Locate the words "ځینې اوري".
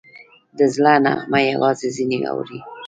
1.97-2.59